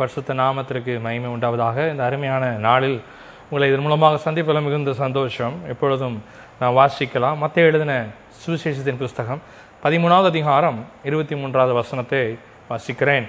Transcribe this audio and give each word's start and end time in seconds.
பரிசுத்த 0.00 0.34
நாமத்திற்கு 0.34 0.92
மகிமை 1.06 1.30
உண்டாவதாக. 1.34 1.76
இந்த 1.90 2.02
அருமையான 2.04 2.44
நாளில் 2.66 2.98
உங்களை 3.48 3.68
இதன் 3.70 3.84
மூலமாக 3.86 4.30
சந்திப்பதில் 4.30 4.66
மிகுந்த 4.66 4.92
சந்தோஷம். 4.92 5.56
எப்பொழுதும் 5.72 6.16
நான் 6.60 6.76
வாசிக்கலாம். 6.80 7.38
மத்திய 7.42 7.66
எழுதின 7.66 7.94
சுவிசேஷத்தின் 8.42 9.00
புஸ்தகம் 9.02 9.40
பதிமூணாவது 9.84 10.30
அதிகாரம் 10.32 10.78
இருபத்தி 11.04 11.36
மூன்றாவது 11.36 11.72
வசனத்தை 11.80 12.38
வாசிக்கிறேன். 12.70 13.26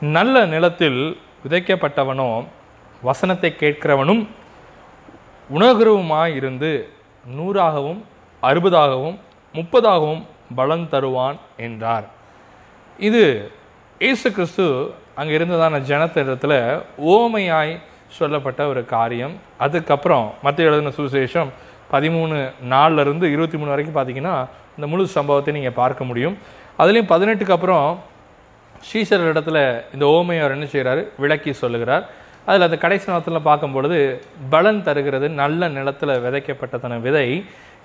நல்ல 0.00 0.44
நிலத்தில் 0.54 1.00
விதைக்கப்பட்டவனோ 1.44 2.30
வசனத்தை 3.02 3.50
கேட்கிறவனும் 3.60 4.22
உணர்கிறவுமாய் 5.56 6.34
இருந்து 6.34 6.70
நூறாகவும் 7.36 8.00
அறுபதாகவும் 8.42 9.18
முப்பதாகவும் 9.54 10.22
பலன் 10.58 10.88
தருவான் 10.92 11.38
என்றார். 11.56 12.06
இது 12.98 13.24
இயேசு 14.04 14.28
கிறிஸ்து 14.36 14.64
அங்கே 15.18 15.32
இருந்ததான 15.36 15.78
ஜனத்திடத்தில் 15.90 16.54
ஓமையாய் 17.12 17.70
சொல்லப்பட்ட 18.16 18.60
ஒரு 18.72 18.80
காரியம். 18.90 19.34
அதுக்கப்புறம் 19.64 20.26
மத்திய 20.46 20.68
எழுதின 20.70 20.90
சுவிசேஷம் 20.96 21.50
பதிமூணு 21.92 22.36
நாலுல 22.72 23.04
இருந்து 23.06 23.26
இருபத்தி 23.34 23.58
மூணு 23.60 23.72
வரைக்கும் 23.72 23.96
பார்த்தீங்கன்னா 23.98 24.34
இந்த 24.76 24.86
முழு 24.92 25.06
சம்பவத்தை 25.14 25.52
நீங்கள் 25.58 25.74
பார்க்க 25.78 26.08
முடியும். 26.10 26.34
அதுலேயும் 26.80 27.08
பதினெட்டுக்கு 27.12 27.54
அப்புறம் 27.56 27.86
ஸ்ரீசர் 28.88 29.24
இடத்துல 29.30 29.62
இந்த 29.96 30.04
ஓமையார் 30.16 30.54
என்ன 30.56 30.68
செய்கிறார் 30.74 31.00
விளக்கி 31.24 31.54
சொல்லுகிறார். 31.62 32.04
அதில் 32.48 32.66
அந்த 32.66 32.78
கடைசி 32.84 33.10
நேரத்தில் 33.10 33.46
பார்க்கும்பொழுது 33.48 34.00
பலன் 34.56 34.82
தருகிறது 34.88 35.28
நல்ல 35.42 35.68
நிலத்தில் 35.78 36.14
விதைக்கப்பட்டதான 36.26 36.98
விதை. 37.06 37.26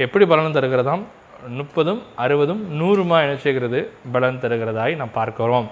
எப்படி 0.05 0.27
பலன் 0.33 0.57
தருகிறதாம்? 0.57 1.05
முப்பதும் 1.59 2.01
அறுபதும் 2.25 2.61
நூறுமா 2.81 3.19
என்ன 3.27 3.37
செய்கிறது? 3.45 3.79
பலன் 4.17 4.41
தருகிறதாய் 4.43 4.99
நாம் 5.03 5.17
பார்க்கிறோம். 5.21 5.69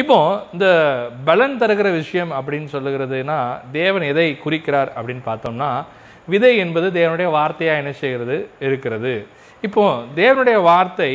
இப்போ 0.00 0.16
இந்த 0.52 0.66
பலன் 1.24 1.58
தருகிற 1.58 1.88
விஷயம் 1.92 2.32
அப்படின்னு 2.32 2.68
சொல்லுகிறதுனா 2.72 3.36
தேவன் 3.72 4.02
எதை 4.02 4.38
குறிக்கிறார் 4.38 4.90
அப்படின்னு 4.96 5.22
பார்த்தோம்னா 5.26 5.68
விதை 6.28 6.56
என்பது 6.56 6.86
தேவனுடைய 7.00 7.28
வார்த்தையாக 7.30 7.80
என்ன 7.82 7.92
செய்கிறது? 7.92 8.36
இருக்கிறது. 8.60 9.26
இப்போ 9.62 9.82
தேவனுடைய 10.16 10.62
வார்த்தை 10.62 11.10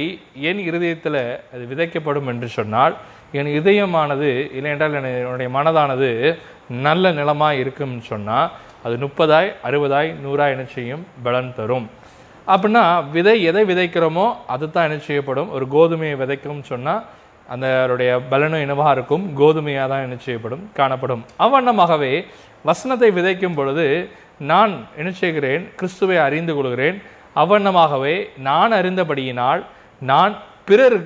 என் 0.50 0.60
இருதயத்தில் 0.60 1.20
அது 1.54 1.64
விதைக்கப்படும் 1.72 2.28
என்று 2.28 2.48
சொன்னால் 2.48 2.96
என் 3.32 3.52
இதயமானது 3.60 4.30
இல்லையென்றால் 4.58 4.94
என்னுடைய 4.94 5.50
மனதானது 5.58 6.10
நல்ல 6.88 7.12
நிலமாக 7.12 7.56
இருக்கும்னு 7.56 8.02
சொன்னால் 8.02 8.50
அது 8.84 8.98
முப்பதாய் 8.98 9.54
அறுபதாய் 9.64 10.10
நூறாய் 10.22 10.52
என்ன 10.52 10.66
செய்யும்? 10.66 11.06
பலன் 11.24 11.54
தரும். 11.56 11.88
அப்படின்னா 12.48 13.10
விதை 13.12 13.44
எதை 13.44 13.64
விதைக்கிறோமோ 13.64 14.34
அது 14.48 14.72
தான் 14.72 14.88
என்ன 14.90 15.04
செய்யப்படும்? 15.04 15.50
ஒரு 15.52 15.66
கோதுமையை 15.72 16.16
விதைக்கும்னு 16.24 16.70
சொன்னால் 16.74 17.04
அதனுடைய 17.54 18.12
பலனும் 18.32 18.64
என்னவாக 18.66 18.96
இருக்கும். 18.98 19.26
கோதுமையாக 19.40 19.88
தான் 19.92 20.06
என்ன 20.06 20.18
செய்யப்படும் 20.26 20.64
காணப்படும். 20.80 21.24
அவ்வண்ணமாகவே 21.46 22.14
வசனத்தை 22.70 23.10
விதைக்கும் 23.18 23.58
பொழுது 23.60 23.86
நான் 24.52 24.74
என்ன 25.00 25.12
செய்கிறேன்? 25.22 25.64
கிறிஸ்துவை 25.80 26.18
அறிந்து 26.28 26.54
கொள்கிறேன். 26.58 26.98
அவ்வண்ணமாகவே 27.42 28.16
நான் 28.50 28.76
அறிந்தபடியினால் 28.80 29.62
நான் 30.12 30.34
பிறர் 30.70 31.00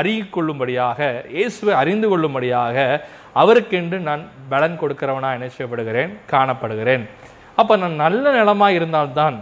அறிக்கொள்ளும்படியாக 0.00 1.00
இயேசுவை 1.36 1.74
அறிந்து 1.82 2.06
கொள்ளும்படியாக 2.12 2.76
அவருக்கென்று 3.42 3.98
நான் 4.08 4.22
பலன் 4.52 4.78
கொடுக்கிறவனாக 4.80 5.36
என்ன 5.38 5.48
செய்யப்படுகிறேன்? 5.54 6.10
காணப்படுகிறேன். 6.32 7.04
அப்போ 7.60 7.74
நான் 7.82 8.02
நல்ல 8.04 8.24
நிலமாக 8.38 8.76
இருந்தால்தான் 8.78 9.36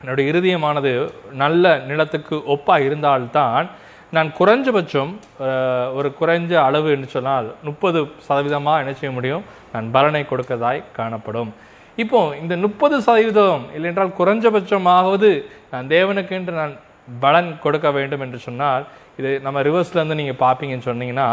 என்னுடைய 0.00 0.26
இருதயமானது 0.32 0.92
நல்ல 1.42 1.64
நிலத்துக்கு 1.90 2.36
ஒப்பாக 2.54 2.86
இருந்தால்தான் 2.88 3.66
நான் 4.16 4.30
குறைஞ்சபட்சம் 4.38 5.10
ஒரு 5.98 6.08
குறைஞ்ச 6.20 6.52
அளவு 6.68 6.88
என்று 6.94 7.08
சொன்னால் 7.14 7.48
முப்பது 7.68 7.98
சதவீதமாக 8.28 8.82
என்ன 8.82 8.92
செய்ய 9.00 9.10
முடியும்? 9.16 9.44
நான் 9.72 9.90
பலனை 9.96 10.22
கொடுக்கதாய் 10.30 10.80
காணப்படும். 10.98 11.50
இப்போ 12.02 12.18
இந்த 12.42 12.54
முப்பது 12.64 12.96
சதவீதம் 13.06 13.64
இல்லையென்றால் 13.76 14.16
குறைஞ்சபட்சமாவது 14.18 15.30
நான் 15.72 15.90
தேவனுக்கு 15.94 16.34
என்று 16.38 16.52
நான் 16.60 16.74
பலன் 17.24 17.48
கொடுக்க 17.64 17.88
வேண்டும் 17.96 18.22
என்று 18.24 18.38
சொன்னால் 18.46 18.84
இது 19.18 19.30
நம்ம 19.46 19.58
ரிவர்ஸ்லேருந்து 19.68 20.18
நீங்கள் 20.20 20.38
பார்ப்பீங்கன்னு 20.42 20.88
சொன்னீங்கன்னா 20.88 21.26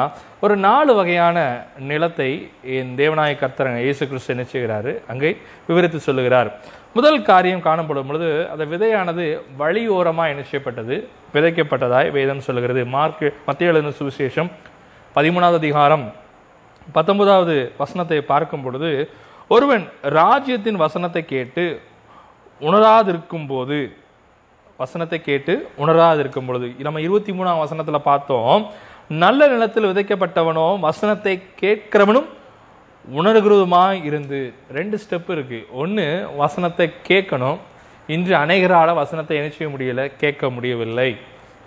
ஒரு 0.45 0.55
நாலு 0.65 0.91
வகையான 0.99 1.37
நிலத்தை 1.91 2.29
என் 2.77 2.91
தேவநாய 3.01 3.33
கர்த்தரங்க 3.41 3.81
இயேசு 3.85 4.03
கிறிஸ்து 4.09 4.33
என்ன 4.35 4.45
செய்கிறாரு? 4.53 4.91
அங்கே 5.11 5.29
விவரித்து 5.67 5.99
சொல்லுகிறார். 6.07 6.49
முதல் 6.97 7.19
காரியம் 7.29 7.65
காணப்படும் 7.67 8.09
பொழுது 8.09 8.29
அந்த 8.53 8.63
விதையானது 8.73 9.25
வழியோரமாக 9.61 10.31
என்ன 10.33 10.43
செய்யப்பட்டது? 10.49 10.95
விதைக்கப்பட்டதாய் 11.35 12.09
வேதம் 12.17 12.45
சொல்லுகிறது. 12.47 12.83
மார்க் 12.95 13.25
மத்திய 13.47 13.73
எழுந்த 13.73 13.93
சுவிசேஷம் 13.99 14.49
பதிமூணாவது 15.15 15.59
அதிகாரம் 15.63 16.05
பத்தொன்பதாவது 16.95 17.55
வசனத்தை 17.81 18.19
பார்க்கும் 18.31 18.63
பொழுது 18.65 18.91
ஒருவன் 19.55 19.85
ராஜ்யத்தின் 20.19 20.81
வசனத்தை 20.83 21.21
கேட்டு 21.25 21.65
உணராதிருக்கும் 22.61 23.47
போது 23.49 23.79
வசனத்தை 24.77 25.21
கேட்டு 25.21 25.69
உணராது 25.75 26.19
இருக்கும் 26.19 26.45
பொழுது 26.45 26.71
நம்ம 26.79 27.01
இருபத்தி 27.01 27.31
மூணாம் 27.31 27.59
வசனத்தில் 27.59 28.01
பார்த்தோம் 28.01 28.67
நல்ல 29.09 29.47
நிலத்தில் 29.47 29.85
விதைக்கப்பட்டவனும் 29.85 30.79
வசனத்தை 30.79 31.43
கேட்கிறவனும் 31.61 32.25
உணர்கிறதுமாய் 33.15 34.03
இருந்து. 34.03 34.53
ரெண்டு 34.73 34.99
ஸ்டெப் 35.09 35.31
இருக்கு. 35.31 35.67
ஒன்று 35.71 36.27
வசனத்தை 36.37 36.91
கேட்கணும். 37.07 37.57
இன்று 38.07 38.35
அநேகரால் 38.35 38.93
வசனத்தை 38.93 39.37
என்ன 39.37 39.49
செய்ய 39.49 39.77
முடியல? 39.77 40.11
கேட்க 40.17 40.49
முடியவில்லை. 40.49 41.17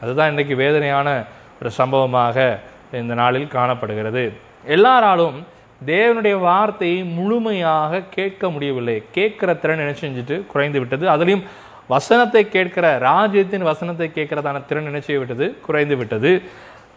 அதுதான் 0.03 0.29
இன்றைக்கு 0.29 0.57
வேதனையான 0.57 1.25
ஒரு 1.61 1.71
சம்பவமாக 1.71 2.61
இந்த 2.93 3.15
நாளில் 3.15 3.49
காணப்படுகிறது. 3.49 4.33
எல்லாராலும் 4.65 5.47
தேவனுடைய 5.87 6.39
வார்த்தையை 6.39 7.05
முழுமையாக 7.05 8.03
கேட்க 8.11 8.51
முடியவில்லை. 8.51 9.03
கேட்குற 9.15 9.59
திறன் 9.59 9.79
என்ன 9.79 9.91
செஞ்சுட்டு? 9.91 10.47
குறைந்து 10.47 10.79
விட்டது. 10.79 11.07
அதுலேயும் 11.07 11.45
வசனத்தை 11.93 12.43
கேட்கிற 12.57 12.87
ராஜ்யத்தின் 13.09 13.69
வசனத்தை 13.71 14.09
கேட்கிறதான 14.19 14.63
திறன் 14.69 14.89
என்ன 14.91 15.01
விட்டது 15.21 15.47
குறைந்து 15.67 15.97
விட்டது. 16.01 16.33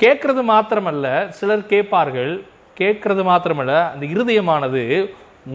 கேட்கறது 0.03 0.41
மாத்திரமல்ல 0.51 1.07
சிலர் 1.39 1.69
கேட்பார்கள் 1.73 2.33
கேட்கறது 2.81 3.23
மாத்திரமல்ல 3.31 3.73
அந்த 3.93 4.05
இருதயமானது 4.13 4.81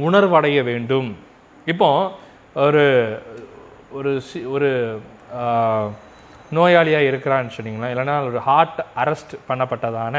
உணர்வடைய 0.06 0.59
வேண்டும். 0.71 1.09
இப்போ 1.72 1.88
ஒரு 2.66 2.84
ஒரு 3.99 4.10
சி 4.28 4.38
ஒரு 4.54 4.69
நோயாளியாக 6.56 7.09
இருக்கிறான்னு 7.10 7.55
சொன்னீங்களா 7.56 7.91
இல்லைன்னா 7.93 8.15
ஒரு 8.28 8.38
ஹார்ட் 8.47 8.81
அரெஸ்ட் 9.03 9.34
பண்ணப்பட்டதான 9.49 10.16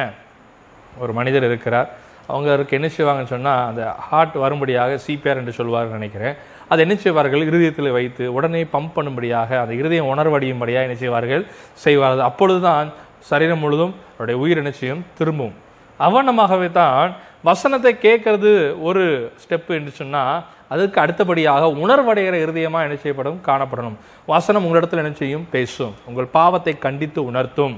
ஒரு 1.04 1.12
மனிதர் 1.20 1.48
இருக்கிறார். 1.50 1.90
அவங்களுக்கு 2.32 2.78
என்ன 2.78 2.88
செய்வாங்கன்னு 2.96 3.34
சொன்னால் 3.36 3.68
அந்த 3.70 3.84
ஹார்ட் 4.08 4.36
வரும்படியாக 4.44 4.98
சிபிஆர் 5.06 5.40
என்று 5.42 5.54
சொல்வார்னு 5.60 5.98
நினைக்கிறேன். 6.00 6.36
அதை 6.70 6.80
என்ன 6.86 6.96
செய்வார்கள்? 7.04 7.46
இருதயத்தில் 7.50 7.96
வைத்து 7.98 8.34
உடனே 8.34 8.62
பம்ப் 8.74 8.96
பண்ணும்படியாக 8.96 9.60
அந்த 9.62 9.74
இருதயம் 9.74 10.12
உணர்வடையும்படியாக 10.14 10.88
என்ன 10.88 10.98
செய்வார்கள்? 11.04 11.44
செய்வார்கள். 11.86 12.26
அப்பொழுதுதான் 12.30 12.88
சரீரம் 13.30 13.64
முழுதும் 13.64 13.94
அவருடைய 14.14 14.38
உயிர் 14.44 14.62
நிச்சயம் 14.62 15.02
திரும்பும். 15.18 15.56
அவனமாகவே 16.00 16.72
தான் 16.72 17.16
வசனத்தை 17.44 17.92
கேட்கறது 18.02 18.52
ஒரு 18.82 19.04
ஸ்டெப்பு 19.44 19.72
என்று 19.80 19.92
சொன்னால் 19.92 20.44
அதுக்கு 20.74 20.98
அடுத்தபடியாக 21.02 21.66
உணர்வடைகிற 21.84 22.36
இருதயமாக 22.46 22.86
என்ன 22.88 22.98
செய்யப்படும்? 23.04 23.40
காணப்படணும். 23.46 23.96
வசனம் 24.26 24.66
உங்களிடத்தில் 24.66 25.04
என்ன 25.04 25.14
செய்யும்? 25.16 25.46
பேசும். 25.52 25.94
உங்கள் 26.06 26.34
பாவத்தை 26.38 26.74
கண்டித்து 26.78 27.20
உணர்த்தும். 27.32 27.76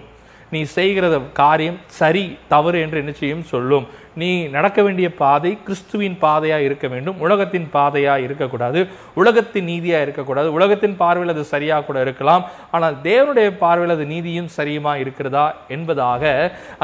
நீ 0.53 0.59
செய்கிற 0.75 1.06
காரியம் 1.41 1.78
சரி 2.00 2.23
தவறு 2.53 2.78
என்று 2.85 3.00
நிச்சயம் 3.09 3.44
சொல்லும். 3.51 3.85
நீ 4.22 4.29
நடக்க 4.56 4.79
வேண்டிய 4.85 5.07
பாதை 5.22 5.51
கிறிஸ்துவின் 5.66 6.17
பாதையாக 6.23 6.66
இருக்க 6.67 6.85
வேண்டும். 6.94 7.19
உலகத்தின் 7.25 7.67
பாதையாக 7.75 8.25
இருக்கக்கூடாது. 8.25 8.79
உலகத்தின் 9.22 9.67
நீதியாக 9.72 10.06
இருக்கக்கூடாது. 10.07 10.50
உலகத்தின் 10.57 10.97
பார்வையில் 11.01 11.34
அது 11.35 11.45
சரியாக 11.53 11.85
கூட 11.88 12.00
இருக்கலாம். 12.06 12.44
ஆனால் 12.75 12.97
தேவனுடைய 13.07 13.50
பார்வையில் 13.63 13.95
அது 13.95 14.07
நீதியும் 14.13 14.51
சரியுமா 14.57 14.95
இருக்கிறதா 15.03 15.45
என்பதாக 15.78 16.34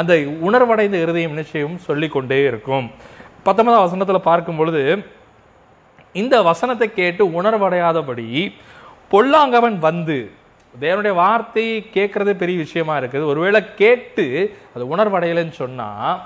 அந்த 0.01 0.15
உணர்வடைந்த 0.49 0.97
இருதயம் 1.05 1.37
நிச்சயம் 1.41 1.77
சொல்லிக்கொண்டே 1.89 2.39
இருக்கும். 2.51 2.87
பத்தொன்பதாம் 3.47 3.85
வசனத்தில் 3.85 4.27
பார்க்கும் 4.29 4.59
பொழுது 4.61 4.83
இந்த 6.21 6.35
வசனத்தை 6.51 6.87
கேட்டு 6.93 7.23
உணர்வடையாதபடி 7.39 8.27
பொல்லாங்கவன் 9.11 9.77
வந்து 9.87 10.17
தேவனுடைய 10.81 11.13
வார்த்தையை 11.13 11.89
கேட்கறது 11.93 12.31
பெரிய 12.31 12.57
விஷயமா 12.57 12.99
இருக்குது. 12.99 13.25
ஒருவேளை 13.25 13.61
கேட்டு 13.75 14.57
அது 14.75 14.95
உணர்வடையலைன்னு 14.95 15.51
சொன்னால் 15.51 16.19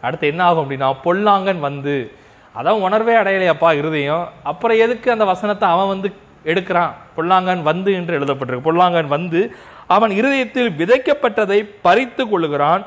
அடுத்து 0.00 0.26
என்ன 0.26 0.44
ஆகும் 0.44 0.62
அப்படின்னா 0.64 0.88
பொல்லாங்கன் 1.04 1.60
வந்து 1.60 2.12
அதான் 2.58 2.82
உணர்வே 2.86 3.14
அடையலையப்பா 3.14 3.78
இருதயம். 3.78 4.28
அப்புறம் 4.42 4.78
எதுக்கு 4.78 5.10
அந்த 5.10 5.24
வசனத்தை 5.24 5.68
அவன் 5.68 5.88
வந்து 5.88 6.08
எடுக்கிறான்? 6.44 6.92
பொல்லாங்கன் 7.16 7.62
வந்து 7.62 7.92
என்று 7.92 8.18
எழுதப்பட்டிருக்கு. 8.18 8.68
பொல்லாங்கன் 8.68 9.06
வந்து 9.06 9.40
அவன் 9.86 10.10
இருதயத்தில் 10.10 10.70
விதைக்கப்பட்டதை 10.70 11.68
பறித்து 11.82 12.24
கொள்ளுகிறான். 12.24 12.84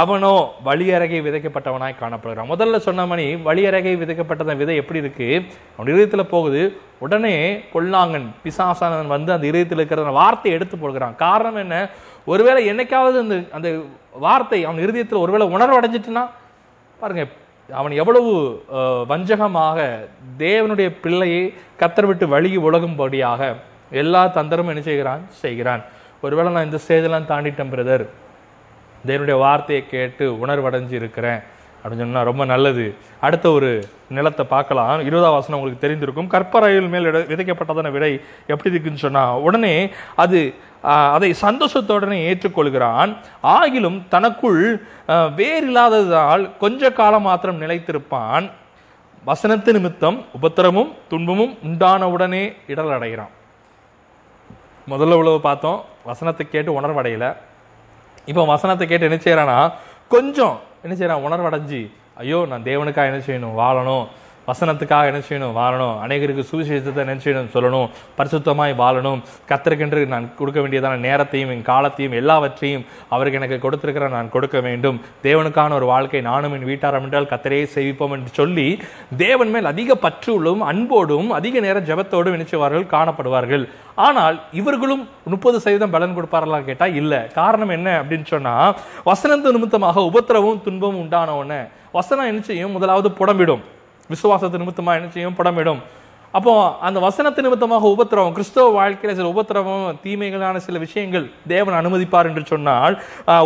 அவனோ 0.00 0.32
வழியறகை 0.66 1.18
விதைக்கப்பட்டவனாய் 1.26 2.00
காணப்படுகிறான். 2.00 2.50
முதல்ல 2.52 2.76
சொன்ன 2.86 3.06
மணி 3.12 3.26
வழியறகை 3.48 3.92
விதைக்கப்பட்ட 4.02 4.54
விதை 4.62 4.74
எப்படி 4.82 5.02
இருக்கு? 5.04 5.28
அவன் 5.76 5.92
இதயத்தில் 5.92 6.30
போகுது. 6.34 6.62
உடனே 7.04 7.36
பொல்லாங்கன் 7.74 8.26
பிசாசானவன் 8.44 9.14
வந்து 9.14 9.30
அந்த 9.36 9.46
இதயத்தில் 9.50 9.80
இருக்கிற 9.80 10.10
வார்த்தையை 10.20 10.54
எடுத்து 10.58 10.76
போடுகிறான். 10.76 11.16
காரணம் 11.24 11.62
என்ன? 11.64 11.76
ஒருவேளை 12.32 12.60
என்னைக்காவது 12.72 13.16
அந்த 13.24 13.36
அந்த 13.56 13.68
வார்த்தை 14.26 14.60
அவன் 14.66 14.82
இருதயத்தில் 14.84 15.22
ஒருவேளை 15.24 15.46
உணர்வு 15.56 15.78
அடைஞ்சிட்டுனா 15.80 16.24
பாருங்க 17.02 17.24
அவன் 17.80 17.94
எவ்வளவு 18.02 18.32
வஞ்சகமாக 19.12 19.78
தேவனுடைய 20.44 20.88
பிள்ளையை 21.04 21.42
கத்தர் 21.80 22.08
விட்டு 22.10 22.26
வழி 22.34 22.50
உலகும்படியாக 22.66 23.40
எல்லா 24.02 24.22
தந்திரமும் 24.36 24.72
என்ன 24.74 24.84
செய்கிறான்? 24.90 25.22
செய்கிறான். 25.42 25.82
ஒருவேளை 26.24 26.50
நான் 26.52 26.68
இந்த 26.68 26.78
ஸ்டேஜெல்லாம் 26.84 27.30
தாண்டிட்டேன் 27.32 27.72
பிரதர். 27.74 28.06
தேவனுடைய 29.06 29.38
வார்த்தையை 29.38 29.86
கேட்டு 29.86 30.32
உணர்வடைஞ்சு 30.32 30.92
இருக்கிறேன் 30.92 31.38
அப்படின்னு 31.84 31.96
சொன்னால் 31.96 32.24
ரொம்ப 32.24 32.44
நல்லது. 32.44 32.94
அடுத்த 33.20 33.50
ஒரு 33.50 33.88
நிலத்தை 34.08 34.46
பார்க்கலாம். 34.46 35.00
இருபதாம் 35.00 35.32
வாசனம் 35.32 35.60
உங்களுக்கு 35.60 35.88
தெரிந்திருக்கும். 35.88 36.26
கற்பறையில் 36.26 36.88
மேல் 36.88 37.04
இட- 37.04 37.18
விதைக்கப்பட்டதான 37.18 37.90
விடை 37.90 38.20
எப்படி 38.46 38.70
இருக்குன்னு 38.70 38.98
சொன்னால் 38.98 39.40
உடனே 39.40 39.90
அது 40.16 40.54
அதை 40.82 41.34
சந்தோஷத்துடனே 41.40 42.34
ஏற்றுக்கொள்கிறான். 42.34 43.16
ஆகிலும் 43.42 44.02
தனக்குள் 44.08 44.82
வேறில்லாததால் 45.08 46.56
கொஞ்ச 46.58 46.92
காலம் 46.92 47.22
மாத்திரம் 47.22 47.62
நிலைத்திருப்பான். 47.62 48.50
வசனத்து 49.24 49.72
நிமித்தம் 49.72 50.24
உபத்திரமும் 50.42 50.92
துன்பமும் 51.08 51.58
உண்டான 51.62 52.08
உடனே 52.08 52.52
இடல் 52.66 52.90
அடைகிறான். 52.90 53.30
முதல்ல 54.88 55.12
உழவு 55.12 55.40
பார்த்தோம். 55.40 55.84
வசனத்தை 56.04 56.46
கேட்டு 56.48 56.80
உணர்வடையல. 56.80 57.36
இப்போ 58.26 58.44
வசனத்தை 58.44 58.86
கேட்டு 58.86 59.10
என்ன 59.10 59.18
செய்யறானா 59.18 59.72
கொஞ்சம் 60.08 60.60
என்ன 60.82 60.94
செய்யறான் 60.94 61.24
உணர்வடைஞ்சு 61.26 61.90
ஐயோ 62.14 62.46
நான் 62.48 62.62
தேவனுக்காக 62.62 63.06
என்ன 63.06 63.22
செய்யணும்? 63.26 63.54
வாழணும். 63.54 64.04
வசனத்துக்காக 64.48 65.10
என்ன 65.10 65.20
செய்யணும்? 65.28 65.54
வாழணும். 65.60 65.94
அநேகருக்கு 66.04 66.44
சுவிசேஷத்தை 66.50 67.00
என்ன 67.04 67.14
செய்யணும் 67.24 67.52
சொல்லணும். 67.54 67.88
பரிசுத்தமாய் 68.18 68.74
வாழணும். 68.82 69.20
கத்திருக்கின்ற 69.50 70.06
நான் 70.14 70.28
கொடுக்க 70.40 70.58
வேண்டியதான 70.60 71.00
நேரத்தையும் 71.06 71.52
என் 71.54 71.64
காலத்தையும் 71.70 72.16
எல்லாவற்றையும் 72.20 72.84
அவருக்கு 73.14 73.40
எனக்கு 73.40 73.58
கொடுத்திருக்கிற 73.64 74.08
நான் 74.16 74.32
கொடுக்க 74.34 74.60
வேண்டும். 74.68 75.00
தேவனுக்கான 75.26 75.74
ஒரு 75.80 75.86
வாழ்க்கை 75.92 76.20
நானும் 76.30 76.54
என் 76.58 76.68
வீட்டாரம் 76.72 77.04
என்றால் 77.06 77.30
கத்தரையே 77.32 77.66
சேவிப்போம் 77.76 78.14
என்று 78.18 78.32
சொல்லி 78.40 78.68
தேவன் 79.24 79.52
மேல் 79.54 79.70
அதிக 79.72 79.98
பற்றுள்ளும் 80.06 80.62
அன்போடும் 80.70 81.30
அதிக 81.40 81.60
நேரம் 81.66 81.88
ஜபத்தோடும் 81.90 82.36
நினைச்சவார்கள் 82.38 82.90
காணப்படுவார்கள். 82.94 83.66
ஆனால் 84.06 84.36
இவர்களும் 84.60 85.04
முப்பது 85.32 85.56
சதவீதம் 85.60 85.94
பலன் 85.94 86.16
கொடுப்பார்களா 86.16 86.58
கேட்டா 86.64 86.86
இல்ல. 87.00 87.12
காரணம் 87.38 87.74
என்ன 87.76 87.88
அப்படின்னு 88.02 88.26
சொன்னா 88.34 88.54
வசனத்து 89.10 89.54
நிமித்தமாக 89.56 90.04
உபத்திரவும் 90.10 90.60
துன்பமும் 90.66 91.00
உண்டான 91.04 91.36
உடனே 91.40 91.60
வசனம் 91.98 92.30
என்ன 92.32 92.40
செய்யும்? 92.50 92.76
முதலாவது 92.76 93.10
புடம்பிடும். 93.20 93.64
விசுவாசத்து 94.12 94.62
நிமித்தமாக 94.62 94.98
என்ன 95.00 95.10
செய்யும்? 95.18 95.38
படமிடும். 95.38 95.82
அப்போ 96.36 96.52
அந்த 96.86 96.98
வசனத்து 97.04 97.44
நிமித்தமாக 97.44 97.90
உபத்திரவம் 97.94 98.34
கிறிஸ்தவ 98.36 98.72
வாழ்க்கையில் 98.76 99.18
சில 99.18 99.28
உபத்திரவம் 99.34 99.84
தீமைகளான 100.04 100.56
சில 100.64 100.78
விஷயங்கள் 100.84 101.26
தேவன் 101.52 101.76
அனுமதிப்பார் 101.80 102.28
என்று 102.30 102.42
சொன்னால் 102.52 102.94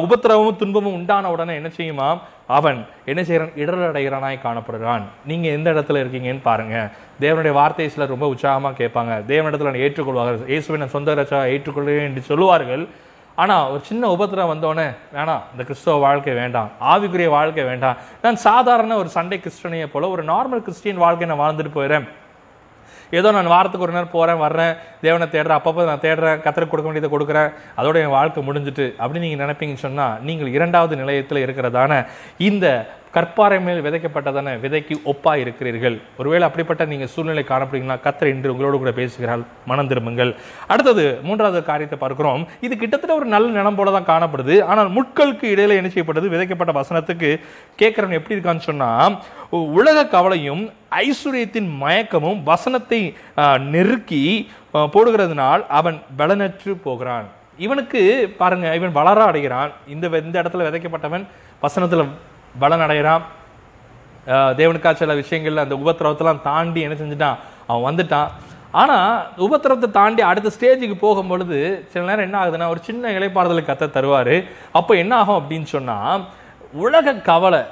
உபத்திரவமும் 0.04 0.58
துன்பமும் 0.62 0.96
உண்டான 0.98 1.30
உடனே 1.34 1.54
என்ன 1.60 1.70
செய்யுமாம் 1.76 2.20
அவன் 2.58 2.78
என்ன 3.10 3.20
செய்கிறான்? 3.28 3.52
இடர் 3.62 3.84
அடைகிறானாய் 3.88 4.44
காணப்படுகிறான். 4.46 5.04
நீங்க 5.30 5.46
எந்த 5.56 5.68
இடத்துல 5.74 6.00
இருக்கீங்கன்னு 6.02 6.42
பாருங்க. 6.48 6.76
தேவனுடைய 7.24 7.52
வார்த்தையை 7.60 7.90
சிலர் 7.94 8.12
ரொம்ப 8.14 8.28
உற்சாகமாக 8.32 8.78
கேட்பாங்க. 8.82 9.12
தேவனிடத்தில் 9.32 9.70
நான் 9.70 9.84
ஏற்றுக்கொள்வார்கள். 9.86 10.50
இயேசுவை 10.54 10.80
நான் 10.82 10.94
சொந்த 10.96 11.14
ரச்சா 11.20 11.42
ஏற்றுக்கொள்வேன் 11.54 12.08
என்று 12.08 12.24
சொல்லுவார்கள். 12.30 12.84
ஆனால் 13.42 13.68
ஒரு 13.72 13.82
சின்ன 13.88 14.12
உபத்திரம் 14.14 14.52
வந்தோடனே 14.52 14.86
வேணாம் 15.16 15.44
இந்த 15.52 15.62
கிறிஸ்தவ 15.68 15.98
வாழ்க்கை 16.06 16.32
வேண்டாம். 16.40 16.70
ஆவிக்குரிய 16.92 17.28
வாழ்க்கை 17.38 17.64
வேண்டாம். 17.70 17.98
நான் 18.24 18.44
சாதாரண 18.48 18.96
ஒரு 19.02 19.10
சண்டை 19.18 19.38
கிறிஸ்டனையை 19.44 19.86
போல 19.92 20.08
ஒரு 20.14 20.24
நார்மல் 20.32 20.64
கிறிஸ்டியன் 20.66 21.04
வாழ்க்கை 21.04 21.28
நான் 21.30 21.44
வாழ்ந்துட்டு 21.44 21.76
போயிடுறேன் 21.76 22.08
ஏதோ 23.18 23.28
நான் 23.34 23.52
வாரத்துக்கு 23.52 23.86
ஒரு 23.86 23.94
நேரம் 23.94 24.12
போகிறேன் 24.12 24.42
வர்றேன். 24.42 24.74
தேவனை 25.04 25.26
தேடுறேன். 25.32 25.58
அப்பப்போ 25.60 25.84
நான் 25.88 26.04
தேடுறேன். 26.04 26.40
கத்தருக்கு 26.44 26.72
கொடுக்க 26.72 26.88
வேண்டியதை 26.88 27.10
கொடுக்குறேன். 27.14 27.50
அதோட 27.80 27.96
என் 28.02 28.16
வாழ்க்கை 28.16 28.40
முடிஞ்சிட்டு. 28.48 28.86
அப்படின்னு 29.02 29.24
நீங்கள் 29.24 29.42
நினைப்பீங்கன்னு 29.44 29.84
சொன்னால் 29.86 30.14
நீங்கள் 30.28 30.52
இரண்டாவது 30.56 30.96
நிலையத்தில் 30.96 31.42
இருக்கிறதான 31.46 31.92
இந்த 32.50 32.66
கற்பாறை 33.14 33.56
மேல் 33.66 33.82
விதைக்கப்பட்டதான 33.84 34.48
விதைக்கு 34.64 34.94
ஒப்பா 35.12 35.32
இருக்கிறீர்கள். 35.42 35.96
ஒருவேளை 36.20 36.44
அப்படிப்பட்ட 36.48 36.82
நீங்க 36.90 37.06
சூழ்நிலை 37.14 37.42
காணப்படுறீங்களா 37.48 37.96
கத்தர் 38.04 38.30
இன்று 38.32 38.52
உங்களோடு 38.52 38.76
கூட 38.82 38.92
பேசுகிறாள் 38.98 39.42
மனம் 39.70 39.88
திரும்புங்கள். 39.92 40.30
அடுத்தது 40.72 41.04
மூன்றாவது 41.28 41.62
காரியத்தை 41.70 41.98
பார்க்கிறோம். 42.02 42.44
இது 42.66 42.74
கிட்டத்தட்ட 42.82 43.14
ஒரு 43.20 43.26
நல்ல 43.34 43.48
நிலம் 43.58 43.78
போல 43.80 43.94
தான் 43.96 44.08
காணப்படுது. 44.12 44.56
ஆனால் 44.70 44.92
முட்களுக்கு 44.98 45.46
இடையில 45.54 45.78
என்ன 45.80 45.90
செய்யப்படுது 45.94 46.32
விதைக்கப்பட்ட 46.34 46.74
வசனத்துக்கு 46.80 47.30
கேட்கிறவன் 47.82 48.18
எப்படி 48.20 48.36
இருக்கான்னு 48.36 48.68
சொன்னா 48.70 48.90
உலக 49.80 50.06
கவலையும் 50.14 50.62
ஐஸ்வர்யத்தின் 51.04 51.68
மயக்கமும் 51.82 52.40
வசனத்தை 52.52 53.02
நெருக்கி 53.74 54.24
போடுகிறதுனால் 54.94 55.62
அவன் 55.80 56.00
பலனற்று 56.18 56.72
போகிறான். 56.88 57.28
இவனுக்கு 57.66 58.00
பாருங்க 58.40 58.68
இவன் 58.78 58.98
வளர 58.98 59.20
அடைகிறான். 59.30 59.70
இந்த 59.94 60.06
இந்த 60.26 60.36
இடத்துல 60.42 60.66
விதைக்கப்பட்டவன் 60.66 61.24
வசனத்தில் 61.64 62.10
பலன் 62.58 62.80
அடைகிறான் 62.80 63.24
தேவனுக்கா 64.58 64.90
சில 64.92 65.14
விஷயங்கள்ல 65.14 65.64
அந்த 65.66 65.76
உபத்திரவத்தெல்லாம் 65.84 66.42
தாண்டி 66.42 66.80
என்ன 66.80 66.96
செஞ்சுட்டான்? 67.00 67.38
அவன் 67.66 67.86
வந்துட்டான். 67.88 68.28
ஆனா 68.70 68.96
உபத்திரத்தை 69.36 69.88
தாண்டி 69.90 70.22
அடுத்த 70.22 70.50
ஸ்டேஜுக்கு 70.56 70.96
போகும் 70.98 71.30
பொழுது 71.30 71.58
சில 71.92 72.04
நேரம் 72.04 72.26
என்ன 72.26 72.36
ஆகுதுன்னா 72.42 72.68
ஒரு 72.68 72.80
சின்ன 72.88 73.12
இலைப்பாறுதலை 73.18 73.62
கத்த 73.66 73.88
தருவாரு. 73.96 74.36
அப்போ 74.72 74.94
என்ன 74.94 75.12
ஆகும் 75.16 75.38
அப்படின்னு 75.40 75.68
சொன்னா 75.76 75.96
உலக 76.72 77.14
கவலை 77.14 77.62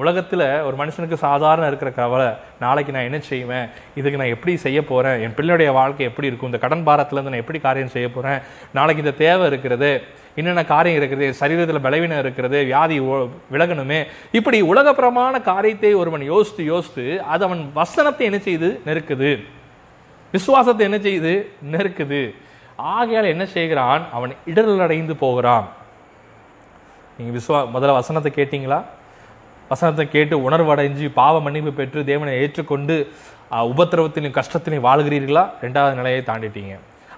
உலகத்தில் 0.00 0.44
ஒரு 0.66 0.76
மனுஷனுக்கு 0.80 1.16
சாதாரண 1.24 1.64
இருக்கிற 1.70 1.90
கவலை 1.98 2.28
நாளைக்கு 2.62 2.92
நான் 2.94 3.08
என்ன 3.08 3.18
செய்வேன்? 3.30 3.66
இதுக்கு 3.98 4.20
நான் 4.20 4.34
எப்படி 4.34 4.52
செய்ய 4.64 4.78
போகிறேன் 4.90 5.18
என் 5.24 5.34
பிள்ளையுடைய 5.38 5.70
வாழ்க்கை 5.78 6.04
எப்படி 6.10 6.28
இருக்கும்? 6.30 6.50
இந்த 6.52 6.60
கடன் 6.62 6.84
பாரத்தில் 6.88 7.16
இருந்து 7.16 7.32
நான் 7.34 7.42
எப்படி 7.44 7.60
காரியம் 7.66 7.92
செய்ய 7.94 8.08
போகிறேன் 8.14 8.38
நாளைக்கு 8.78 9.02
இந்த 9.04 9.14
தேவை 9.24 9.46
இருக்கிறது 9.50 9.90
என்னென்ன 10.38 10.64
காரியம் 10.72 10.98
இருக்குது? 11.00 11.26
சரீரத்தில் 11.40 11.84
பலவீனம் 11.86 12.22
இருக்கிறது 12.24 12.58
வியாதி 12.70 12.96
விலகணுமே. 13.54 14.00
இப்படி 14.38 14.60
உலகப்பிரமான 14.72 15.42
காரியத்தை 15.50 15.92
ஒருவன் 16.02 16.24
யோசித்து 16.32 16.64
யோசித்து 16.72 17.06
அது 17.34 17.44
அவன் 17.48 17.62
வசனத்தை 17.80 18.26
என்ன 18.30 18.40
செய்து? 18.48 18.70
நெருக்குது. 18.86 19.32
விசுவாசத்தை 20.32 20.82
என்ன 20.88 21.00
செய்யுது 21.06 21.34
நெருக்குது. 21.74 22.22
ஆகையால் 22.96 23.32
என்ன 23.34 23.44
செய்கிறான்? 23.56 24.02
அவன் 24.16 24.32
இடரல் 24.50 24.84
அடைந்து 24.86 25.16
போகிறான். 25.24 25.68
நீங்கள் 27.18 27.36
விசுவா 27.38 27.60
முதல்ல 27.76 28.00
வசனத்தை 28.00 28.32
கேட்டீங்களா? 28.40 28.80
வசனத்தை 29.70 30.04
கேட்டு 30.14 30.50
உணர்வடைஞ்சு 30.50 31.06
பாவ 31.20 31.40
மன்னிப்பு 31.40 31.72
பெற்று 31.72 32.04
தேவனை 32.10 32.34
ஏற்றுக்கொண்டு 32.42 32.96
உபத்திரவத்திலையும் 33.72 34.38
கஷ்டத்திலையும் 34.38 34.86
வாழ்கிறீர்களா? 34.88 35.44
ரெண்டாவது 35.64 35.98
நிலையை 36.00 36.22
தாண்டிட்டீங்க. 36.26 36.74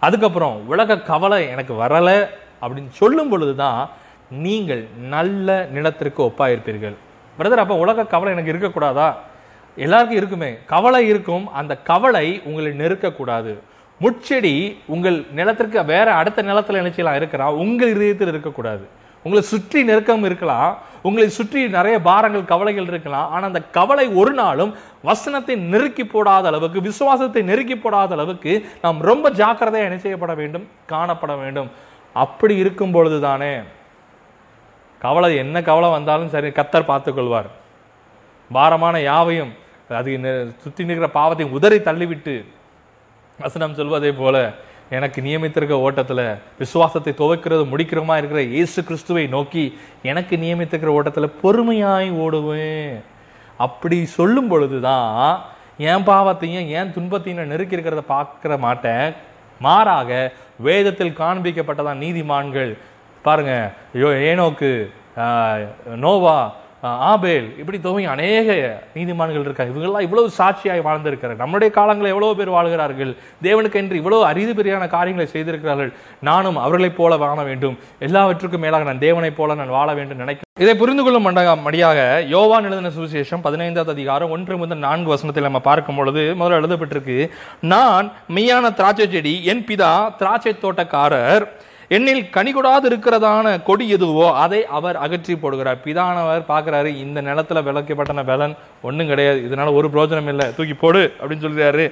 அதுக்கப்புறம் 0.07 0.57
உலக 0.73 0.99
கவலை 1.11 1.41
எனக்கு 1.55 1.75
வரலை 1.83 2.17
அப்படின்னு 2.63 2.93
சொல்லும் 3.01 3.31
பொழுது 3.33 3.55
தான் 3.63 3.81
நீங்கள் 4.45 4.83
நல்ல 5.15 5.49
நிலத்திற்கு 5.77 6.21
ஒப்பாயிருப்பீர்கள். 6.23 6.97
பிரதர் 7.39 7.63
அப்போ 7.65 7.77
உலக 7.85 8.07
கவலை 8.15 8.33
எனக்கு 8.37 8.53
இருக்கக்கூடாதா? 8.55 9.09
எல்லாருக்கும் 9.85 10.19
இருக்குமே. 10.19 10.51
கவலை 10.73 11.03
இருக்கும். 11.13 11.47
அந்த 11.61 11.73
கவலை 11.91 12.27
உங்களை 12.49 12.73
நெருக்கக்கூடாது. 12.83 13.53
முட்செடி 14.05 14.55
உங்கள் 14.95 15.19
நிலத்திற்கு 15.39 15.85
வேற 15.85 16.09
அடுத்த 16.21 16.43
நிலத்தில் 16.43 16.81
நினைச்சலாம் 16.83 17.19
இருக்கிறான். 17.21 17.59
உங்கள் 17.65 17.93
இதயத்தில் 17.95 18.33
இருக்கக்கூடாது. 18.33 18.85
உங்களை 19.25 19.43
சுற்றி 19.53 19.81
நெருக்கம் 19.91 20.27
இருக்கலாம். 20.29 20.73
உங்களை 21.09 21.27
சுற்றி 21.37 21.61
நிறைய 21.77 21.97
பாரங்கள் 22.09 22.51
கவலைகள் 22.53 22.91
இருக்கலாம். 22.93 23.29
ஆனால் 23.35 23.51
அந்த 23.51 23.63
கவலை 23.77 24.07
ஒரு 24.21 24.33
நாளும் 24.41 24.73
வசனத்தை 25.09 25.55
நெருக்கி 25.73 26.05
போடாத 26.13 26.47
அளவுக்கு 26.51 26.81
விசுவாசத்தை 26.89 27.43
நெருக்கி 27.51 27.77
போடாத 27.79 28.13
அளவுக்கு 28.17 28.53
நாம் 28.85 29.01
ரொம்ப 29.11 29.31
ஜாக்கிரதையாக 29.41 29.89
என்ன 29.89 29.99
செய்யப்பட 30.05 30.35
வேண்டும்? 30.41 30.67
காணப்பட 30.93 31.35
வேண்டும். 31.43 31.71
அப்படி 32.25 32.55
இருக்கும் 32.63 32.95
பொழுது 32.97 33.19
தானே 33.29 33.53
கவலை 35.03 35.31
என்ன 35.45 35.57
கவலை 35.69 35.89
வந்தாலும் 35.97 36.33
சரி 36.35 36.51
கத்தர் 36.59 36.91
பார்த்துக்கொள்வார். 36.91 37.49
பாரமான 38.51 38.97
யாவையும் 39.11 39.53
அது 39.99 40.13
சுற்றி 40.63 40.83
நிற்கிற 40.89 41.09
பாவத்தை 41.17 41.47
உதறி 41.57 41.79
தள்ளிவிட்டு 41.89 42.35
வசனம் 43.39 43.77
சொல்வதே 43.79 44.11
போல 44.21 44.37
எனக்கு 44.91 45.21
நியமித்திருக்க 45.27 45.77
ஓட்டத்தில் 45.87 46.25
விசுவாசத்தை 46.59 47.13
துவைக்கிறது 47.21 47.65
முடிக்கிறமா 47.73 48.15
இருக்கிற 48.21 48.43
இயேசு 48.43 48.85
கிறிஸ்துவை 48.85 49.27
நோக்கி 49.27 49.65
எனக்கு 50.03 50.37
நியமித்திருக்கிற 50.37 50.93
ஓட்டத்தில் 50.99 51.37
பொறுமையாய் 51.43 52.11
ஓடுவேன். 52.25 52.95
அப்படி 53.57 53.99
சொல்லும் 54.19 54.49
பொழுது 54.49 54.81
தான் 54.81 55.45
என் 55.91 56.07
பாவத்தையும் 56.11 56.69
என் 56.79 56.93
துன்பத்தையும் 56.97 57.53
நெருக்கி 57.53 57.77
இருக்கிறத 57.77 58.03
பார்க்கிற 58.15 58.57
மாட்டேன். 58.57 59.07
மாறாக 59.61 60.11
வேதத்தில் 60.67 61.19
காண்பிக்கப்பட்டதான் 61.23 62.03
நீதிமான்கள். 62.05 62.73
பாருங்க 63.25 63.55
யோ 64.01 64.09
ஏனோக்கு 64.31 64.71
நோவா 66.05 66.39
ஆபேல் 67.11 67.47
இப்படி 67.59 67.79
துவங்கி 67.81 68.09
அநேக 68.15 68.49
நீதிமான்கள் 68.95 69.45
இருக்காங்க. 69.45 69.73
இவங்கெல்லாம் 69.73 70.07
இவ்வளவு 70.07 70.31
சாட்சியாய் 70.39 70.87
வாழ்ந்திருக்கிறார் 70.89 71.43
நம்முடைய 71.43 71.75
காலங்களில் 71.75 72.15
எவ்வளவு 72.15 72.37
பேர் 72.37 72.55
வாழ்கிறார்கள்? 72.57 73.13
தேவனுக்கு 73.43 73.81
என்று 73.83 73.97
இவ்வளவு 73.97 74.25
அரிது 74.31 74.53
பெரியான 74.53 74.89
காரியங்களை 74.89 75.31
செய்திருக்கிறார்கள். 75.33 75.93
நானும் 76.21 76.57
அவர்களைப் 76.57 76.97
போல 76.97 77.17
வாழ 77.17 77.43
வேண்டும். 77.43 77.79
எல்லாவற்றுக்கும் 77.99 78.61
மேலாக 78.61 78.89
நான் 78.91 79.05
தேவனைப் 79.07 79.37
போல 79.37 79.55
நான் 79.55 79.77
வாழ 79.79 79.89
வேண்டும் 79.95 80.23
நினைக்கிறேன். 80.25 80.43
இதை 80.61 80.75
புரிந்து 80.75 81.03
கொள்ளும் 81.03 81.27
மடியாக 81.67 82.27
யோவான் 82.29 82.65
எழுதின 82.65 82.91
சுவிசேஷம் 82.99 83.45
பதினைந்தாவது 83.47 83.93
அதிகாரம் 83.93 84.31
ஒன்று 84.31 84.57
முதல் 84.57 84.79
நான்கு 84.79 85.09
வசனத்தில் 85.09 85.43
நம்ம 85.43 85.61
பார்க்கும் 85.61 85.97
பொழுது 85.97 86.35
முதல்ல 86.41 86.61
எழுதப்பட்டிருக்கு 86.61 87.31
நான் 87.61 88.13
மெய்யான 88.35 88.75
திராட்சை 88.75 89.07
செடி 89.11 89.45
என் 89.45 89.65
பிதா 89.65 89.93
திராட்சை 90.17 90.53
தோட்டக்காரர் 90.63 91.47
என்னில் 91.97 92.23
கனி 92.37 92.51
கொடாது 92.55 92.87
இருக்கிறதான 92.91 93.47
கொடி 93.69 93.87
எதுவோ 93.97 94.27
அதை 94.45 94.61
அவர் 94.79 94.97
அகற்றி 95.05 95.35
போடுகிறார். 95.43 95.79
பிதானவர் 95.87 96.43
பார்க்குறாரு 96.53 96.91
இந்த 97.05 97.19
நிலத்துல 97.29 97.63
விளக்கப்பட்டன 97.69 98.25
பலன் 98.31 98.55
ஒன்றும் 98.89 99.11
கிடையாது. 99.13 99.41
இதனால 99.49 99.73
ஒரு 99.79 99.89
பிரோஜனம் 99.95 100.31
இல்லை. 100.33 100.47
தூக்கி 100.59 100.77
போடு 100.83 101.03
அப்படின்னு 101.21 101.47
சொல்கிறாரு 101.47 101.87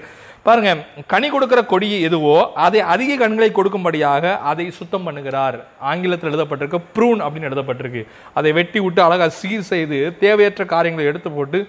பாருங்க 0.47 0.71
கனி 1.13 1.29
கொடுக்கிற 1.33 1.61
கொடி 1.73 1.89
எதுவோ 2.07 2.37
அதை 2.65 2.81
அதிக 2.95 3.17
கண்களை 3.21 3.49
கொடுக்கும்படியாக 3.59 4.33
அதை 4.51 4.65
சுத்தம் 4.79 5.05
பண்ணுகிறார். 5.09 5.59
ஆங்கிலத்தில் 5.91 6.31
எழுதப்பட்டிருக்கு 6.33 6.81
ப்ரூன் 6.95 7.21
அப்படின்னு 7.27 7.49
எழுதப்பட்டிருக்கு. 7.51 8.03
அதை 8.39 8.53
வெட்டி 8.59 8.81
விட்டு 8.87 9.01
அழகாக 9.07 9.31
சீர் 9.41 9.69
செய்து 9.73 9.99
தேவையற்ற 10.25 10.65
காரியங்களை 10.75 11.07
எடுத்து 11.11 11.33
போட்டு 11.37 11.61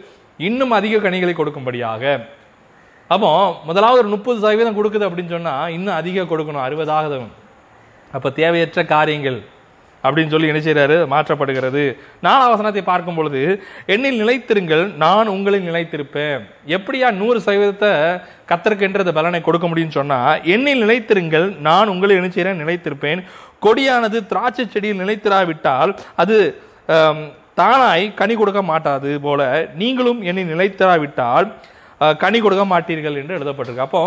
இன்னும் 0.49 0.75
அதிக 0.79 1.01
கனிகளை 1.05 1.35
கொடுக்கும்படியாக. 1.35 2.17
அப்போ 3.09 3.29
முதலாவது 3.69 4.01
ஒரு 4.03 4.11
முப்பது 4.15 4.37
சதவீதம் 4.43 4.77
கொடுக்குது 4.79 5.07
அப்படின்னு 5.07 5.35
சொன்னால் 5.37 5.73
இன்னும் 5.77 5.97
அதிகம் 6.01 6.29
கொடுக்கணும். 6.33 6.65
அறுபதாவது 6.67 7.19
அப்போ 8.15 8.29
தேவையற்ற 8.41 8.79
காரியங்கள் 8.95 9.39
அப்படின்னு 10.03 10.33
சொல்லி 10.33 10.49
என்ன 10.51 10.61
செய்கிறாரு 10.63 10.95
மாற்றப்படுகிறது. 11.11 11.83
நான் 12.25 12.45
அவசனத்தை 12.47 12.81
பார்க்கும் 12.87 13.17
பொழுது 13.17 13.41
என்னில் 13.93 14.17
நிலைத்திருங்கள் 14.21 14.83
நான் 15.03 15.31
உங்களில் 15.33 15.67
நிலைத்திருப்பேன். 15.69 16.41
எப்படியா 16.77 17.07
நூறு 17.19 17.37
சதவீதத்தை 17.45 17.91
கத்திருக்கின்றது 18.49 19.11
பலனை 19.17 19.39
கொடுக்க 19.41 19.67
முடியும்னு 19.71 19.97
சொன்னால் 19.99 20.41
என்னில் 20.55 20.83
நிலைத்திருங்கள் 20.83 21.47
நான் 21.67 21.91
உங்களில் 21.93 22.19
என்ன 22.19 22.55
நிலைத்திருப்பேன். 22.63 23.21
கொடியானது 23.65 24.19
திராட்சை 24.31 24.65
செடியில் 24.65 25.01
நிலைத்திராவிட்டால் 25.03 25.93
அது 26.23 26.37
தானாய் 27.59 28.05
கனி 28.19 28.35
கொடுக்க 28.37 28.61
மாட்டாது 28.71 29.09
போல 29.25 29.41
நீங்களும் 29.81 30.19
என்னை 30.29 30.43
நிலைத்திராவிட்டால் 30.53 31.47
கனி 32.23 32.39
கொடுக்க 32.43 32.65
மாட்டீர்கள் 32.71 33.19
என்று 33.21 33.37
எழுதப்பட்டிருக்கு. 33.37 33.87
அப்போ 33.87 34.01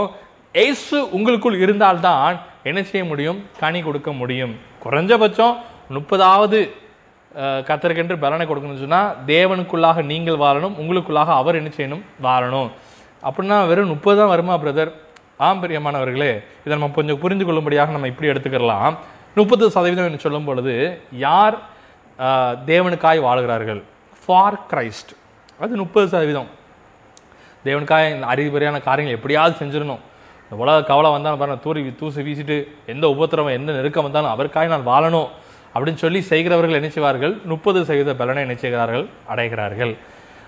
ஏசு 0.54 0.96
உங்களுக்குள் 1.16 1.58
இருந்தால்தான் 1.64 2.36
என்ன 2.68 2.80
செய்ய 2.90 3.02
முடியும்? 3.10 3.38
கனி 3.62 3.80
கொடுக்க 3.86 4.10
முடியும். 4.20 4.52
குறைஞ்சபட்சம் 4.84 5.54
முப்பதாவது 5.96 6.60
கத்தருக்கென்று 7.68 8.14
பலனை 8.22 8.44
கொடுக்கணும்னு 8.50 8.84
சொன்னால் 8.84 9.10
தேவனுக்குள்ளாக 9.32 10.02
நீங்கள் 10.10 10.38
வாழணும் 10.44 10.76
உங்களுக்குள்ளாக 10.82 11.30
அவர் 11.40 11.58
என்ன 11.60 11.70
செய்யணும்? 11.78 12.04
வாழணும். 12.26 12.70
அப்படின்னா 13.28 13.58
வெறும் 13.70 13.92
முப்பது 13.94 14.16
தான் 14.20 14.32
வருமா 14.32 14.54
பிரதர்? 14.62 14.92
ஆம் 15.46 15.60
பிரியமானவர்களே 15.62 16.32
இதை 16.64 16.72
நம்ம 16.76 16.94
கொஞ்சம் 16.98 17.20
புரிந்து 17.22 17.44
கொள்ளும்படியாக 17.48 17.94
நம்ம 17.96 18.08
இப்படி 18.12 18.30
எடுத்துக்கலாம். 18.32 18.94
முப்பது 19.38 19.64
சதவீதம் 19.76 20.08
என்று 20.08 20.24
சொல்லும் 20.24 20.48
பொழுது 20.48 20.74
யார் 21.26 21.56
தேவனுக்காய் 22.70 23.20
வாழ்கிறார்கள்? 23.28 23.80
ஃபார் 24.22 24.58
கிரைஸ்ட் 24.70 25.12
அது 25.64 25.82
முப்பது 25.82 26.06
சதவீதம். 26.14 26.48
தேவனுக்காய் 27.66 28.12
இந்த 28.14 28.26
அறிவுரையான 28.34 28.78
காரியங்கள் 28.88 29.18
எப்படியாவது 29.18 29.54
செஞ்சிடணும். 29.62 30.02
உலக 30.50 30.82
கவலை 30.82 31.10
வந்தாலும் 31.10 31.38
பாருங்க 31.38 31.60
தூரி 31.64 31.94
தூசி 32.00 32.20
வீசிட்டு 32.22 32.56
எந்த 32.86 33.08
உபத்திரவம் 33.14 33.56
எந்த 33.58 33.72
நெருக்கம் 33.72 34.06
வந்தாலும் 34.08 34.30
அவருக்காக 34.30 34.70
நான் 34.74 34.88
வாழணும் 34.92 35.28
அப்படின்னு 35.74 36.02
சொல்லி 36.04 36.20
செய்கிறவர்கள் 36.20 36.78
என்ன 36.80 36.88
செய்வார்கள்? 36.88 37.34
முப்பது 37.44 37.84
சதவீத 37.84 38.14
பலனை 38.14 38.42
என்ன 38.42 38.54
செய்கிறார்கள்? 38.54 39.06
அடைகிறார்கள். 39.32 39.96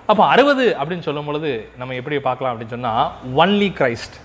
அப்போ 0.07 0.25
அறுபது 0.25 0.77
அப்படின்னு 0.81 1.07
சொல்லும் 1.09 1.25
பொழுது 1.25 1.69
நம்ம 1.79 1.95
எப்படி 1.95 2.19
பார்க்கலாம் 2.21 2.53
அப்படின்னு 2.53 2.75
சொன்னால் 2.77 3.11
ஒன்லி 3.37 3.71
கிரைஸ்ட் 3.81 4.17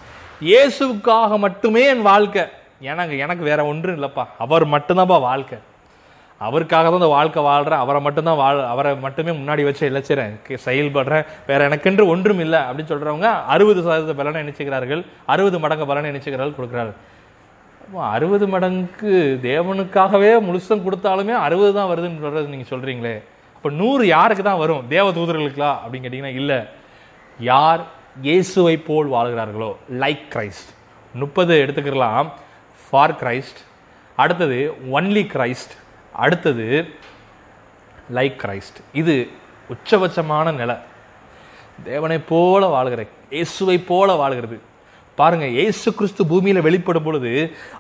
இயேசுக்காக 0.42 1.40
மட்டுமே 1.46 1.86
என் 1.86 2.02
வாழ்க்கை. 2.02 2.44
எனக்கு 2.80 3.18
எனக்கு 3.18 3.44
வேற 3.44 3.66
ஒன்றும் 3.66 3.98
இல்லைப்பா. 3.98 4.24
அவர் 4.38 4.68
மட்டும்தான்ப்பா 4.68 5.20
வாழ்க்கை. 5.30 5.58
அவருக்காக 6.48 6.86
தான் 6.90 7.00
இந்த 7.02 7.10
வாழ்க்கை 7.16 7.42
வாழ்கிறேன் 7.50 7.82
அவரை 7.84 8.00
மட்டும்தான் 8.06 8.40
வாழ் 8.44 8.60
அவரை 8.74 8.92
மட்டுமே 9.06 9.32
முன்னாடி 9.40 9.64
வச்சு 9.70 9.90
இழைச்சிறேன். 9.90 10.34
செயல்படுறேன். 10.68 11.26
வேற 11.50 11.60
எனக்கென்று 11.70 12.04
ஒன்றும் 12.14 12.44
இல்லை 12.46 12.60
அப்படின்னு 12.68 12.92
சொல்றவங்க 12.94 13.30
அறுபது 13.56 13.80
சதவீத 13.88 14.16
பலனை 14.20 14.42
நினைச்சுக்கிறார்கள். 14.44 15.04
அறுபது 15.34 15.60
மடங்கு 15.66 15.90
பலனை 15.92 16.12
நினைச்சுக்கிறார்கள் 16.12 16.58
கொடுக்குறார்கள் 16.60 17.00
அறுபது 18.16 18.46
மடங்கு 18.54 19.16
தேவனுக்காகவே 19.48 20.30
முழுசம் 20.46 20.84
கொடுத்தாலுமே 20.86 21.34
அறுபது 21.46 21.72
தான் 21.78 21.90
வருதுன்னு 21.90 22.24
சொல்றது 22.26 22.54
நீங்க 22.54 22.68
சொல்றீங்களே. 22.70 23.16
இப்போ 23.58 23.70
நூறு 23.82 24.04
யாருக்கு 24.16 24.44
தான் 24.48 24.62
வரும்? 24.62 24.82
தேவ 24.94 25.06
தூதர்களுக்கா? 25.18 25.70
அப்படின்னு 25.84 26.06
கேட்டிங்கன்னா 26.06 26.40
இல்லை. 26.42 26.60
யார் 27.52 27.84
இயேசுவை 28.28 28.76
போல் 28.88 29.14
வாழ்கிறார்களோ? 29.16 29.70
லைக் 30.04 30.26
கிரைஸ்ட் 30.34 30.72
முப்பது 31.22 31.54
எடுத்துக்கலாம் 31.64 32.28
ஃபார் 32.86 33.16
கிரைஸ்ட் 33.22 33.62
அடுத்தது 34.24 34.60
ஒன்லி 34.98 35.24
கிரைஸ்ட் 35.36 35.74
அடுத்தது 36.14 36.90
லைக் 38.14 38.38
கிரைஸ்ட் 38.44 38.80
இது 38.94 39.30
உச்சபட்சமான 39.70 40.54
நிலை. 40.54 40.76
தேவனை 41.84 42.18
போல 42.20 42.66
வாழ்கிற 42.66 43.06
இயேசுவை 43.30 43.78
போல 43.78 44.14
வாழ்கிறது. 44.14 44.62
பாருங்க 45.16 45.46
ஏசு 45.64 45.94
கிறிஸ்து 45.98 46.24
பூமியில 46.32 46.62
வெளிப்படும் 46.62 47.06
பொழுது 47.08 47.34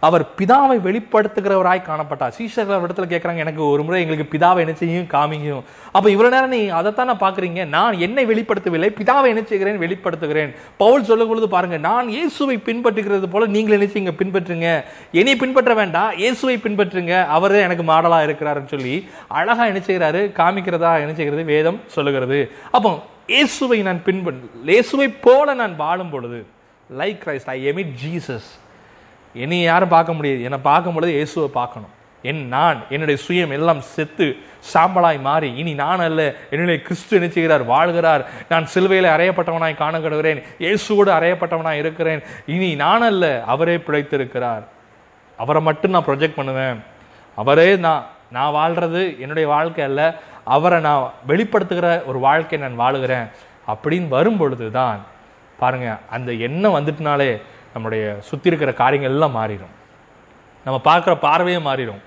அவர் 0.07 0.25
பிதாவை 0.39 0.77
வெளிப்படுத்துகிறவராய் 0.87 1.87
காணப்பட்டார். 1.89 2.35
சீஷர்கள் 2.39 2.85
இடத்துல 2.85 3.07
கேட்கறாங்க 3.13 3.45
எனக்கு 3.45 3.63
ஒரு 3.69 3.83
முறை 3.83 4.01
எங்களுக்கு 4.05 4.37
பிதாவை 4.37 4.59
என்ன 4.65 4.73
செய்யும் 4.73 5.09
காமிக்கும் 5.15 5.63
அப்ப 5.95 6.05
இவ்வளவு 6.15 6.35
நேரம் 6.35 6.55
நீ 6.57 6.61
அதைத்தானே 6.81 7.17
பாக்குறீங்க? 7.25 7.67
நான் 7.77 7.99
என்னை 7.99 8.25
வெளிப்படுத்தவில்லை 8.33 8.91
பிதாவை 8.99 9.31
நினைச்சுகிறேன் 9.33 9.51
செய்கிறேன் 9.53 9.81
வெளிப்படுத்துகிறேன். 9.83 10.51
பவுல் 10.77 11.03
சொல்லும் 11.03 11.27
பொழுது 11.27 11.47
பாருங்க 11.55 11.77
நான் 11.77 12.07
இயேசுவை 12.09 12.55
பின்பற்றுகிறது 12.67 13.27
போல 13.33 13.45
நீங்கள் 13.55 13.75
நினைச்சிங்க 13.77 14.13
பின்பற்றுங்க. 14.21 14.67
என்னை 15.11 15.35
பின்பற்ற 15.35 15.73
வேண்டாம் 15.73 16.11
இயேசுவை 16.21 16.57
பின்பற்றுங்க. 16.65 17.13
அவரே 17.27 17.61
எனக்கு 17.67 17.83
மாடலா 17.91 18.19
இருக்கிறாருன்னு 18.27 18.73
சொல்லி 18.75 18.95
அழகா 19.27 19.65
என்ன 19.71 19.81
காமிக்கிறதா 20.41 20.93
என்ன 21.03 21.13
செய்கிறது 21.13 21.43
வேதம் 21.53 21.79
சொல்லுகிறது. 21.95 22.39
அப்போ 22.71 22.91
இயேசுவை 23.27 23.81
நான் 23.81 24.01
பின்பற்று 24.07 24.65
இயேசுவை 24.73 25.07
போல 25.27 25.53
நான் 25.61 25.75
வாழும் 25.75 26.13
பொழுது 26.15 26.39
like 26.91 27.19
Christ 27.25 27.45
I 27.45 27.67
emit 27.69 27.93
Jesus 28.03 28.49
என்னை 29.33 29.61
யாரும் 29.61 29.89
பார்க்க 29.89 30.13
முடியாது. 30.13 30.43
என்னை 30.43 30.57
பார்க்கும் 30.57 30.93
பொழுது 30.93 31.11
இயேசுவை 31.11 31.49
பார்க்கணும். 31.49 31.89
என் 32.21 32.47
நான் 32.47 32.83
என்னுடைய 32.89 33.23
சுயம் 33.27 33.51
எல்லாம் 33.51 33.81
செத்து 33.81 34.37
சாம்பலாய் 34.73 35.21
மாறி 35.21 35.55
இனி 35.55 35.73
நான் 35.73 35.99
அல்ல. 35.99 36.35
என்னுடைய 36.49 36.81
கிறிஸ்து 36.81 37.19
நினைச்சுகிறார் 37.19 37.65
வாழ்கிறார். 37.65 38.25
நான் 38.49 38.65
சிலுவையில் 38.65 39.09
அறையப்பட்டவனாய் 39.09 39.75
காணப்படுகிறேன். 39.75 40.43
இயேசுவோடு 40.59 41.11
அறையப்பட்டவனாய் 41.17 41.77
இருக்கிறேன். 41.77 42.23
இனி 42.45 42.75
நான் 42.75 43.01
அல்ல. 43.01 43.43
அவரே 43.47 43.77
பிழைத்திருக்கிறார். 43.77 44.63
அவரை 45.37 45.61
மட்டும் 45.61 45.91
நான் 45.91 46.05
ப்ரொஜெக்ட் 46.05 46.35
பண்ணுவேன். 46.35 46.83
அவரே 47.35 47.75
நான் 47.75 48.05
நான் 48.31 48.51
வாழ்கிறது 48.51 49.15
என்னுடைய 49.19 49.49
வாழ்க்கை 49.49 49.83
அல்ல. 49.85 50.19
அவரை 50.43 50.79
நான் 50.79 51.11
வெளிப்படுத்துகிற 51.27 52.05
ஒரு 52.05 52.19
வாழ்க்கை 52.19 52.59
நான் 52.59 52.79
வாழுகிறேன். 52.79 53.29
அப்படின்னு 53.67 54.07
வரும் 54.07 54.37
பொழுது 54.37 54.71
தான் 54.71 54.99
பாருங்க 55.59 55.99
அந்த 56.09 56.31
எண்ணம் 56.31 56.75
வந்துட்டுனாலே 56.77 57.29
நம்முடைய 57.73 58.03
சுற்றி 58.29 58.49
இருக்கிற 58.51 58.73
காரியங்கள் 58.73 59.13
எல்லாம் 59.15 59.37
மாறிடும் 59.37 59.75
நம்ம 60.65 60.79
பார்க்குற 60.89 61.13
பார்வையே 61.27 61.61
மாறிடும் 61.69 62.01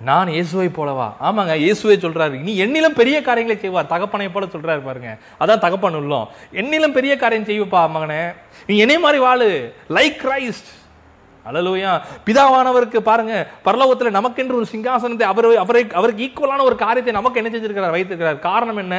நான் 0.00 0.28
இயேசுவை 0.28 0.66
போலவா? 0.68 1.06
ஆமாங்க 1.26 1.54
இயேசுவை 1.56 1.96
சொல்றாரு. 1.96 2.36
நீ 2.46 2.52
என்னிலும் 2.64 2.96
பெரிய 3.00 3.16
காரியங்களை 3.22 3.60
செய்வார். 3.60 3.92
தகப்பனை 3.92 4.28
போல 4.28 4.46
சொல்றாரு 4.54 4.80
பாருங்க. 4.86 5.10
அதான் 5.40 5.62
தகப்பன் 5.64 5.98
உள்ளோம். 6.00 6.26
என்னிலும் 6.52 6.96
பெரிய 6.96 7.16
காரியம் 7.16 7.46
செய்வப்பா 7.50 7.82
மகனே. 7.96 8.32
நீ 8.66 8.76
என்னே 8.84 8.96
மாதிரி 8.98 9.18
வாழு. 9.24 9.74
லைக் 9.96 10.18
கிரைஸ்ட் 10.24 10.70
அழலுவையா 11.46 11.92
பிதாவானவருக்கு 12.26 12.98
பாருங்க 13.08 13.34
பரலோகத்தில் 13.64 14.16
நமக்கென்று 14.18 14.58
ஒரு 14.60 14.66
சிங்காசனத்தை 14.72 15.26
அவர் 15.32 15.48
அவரை 15.64 15.82
அவருக்கு 16.00 16.24
ஈக்குவலான 16.26 16.64
ஒரு 16.68 16.76
காரியத்தை 16.84 17.14
நமக்கு 17.14 17.40
என்ன 17.40 17.50
செஞ்சிருக்கிறார் 17.54 17.96
வைத்திருக்கிறார். 17.96 18.38
காரணம் 18.38 18.76
என்ன? 18.76 18.96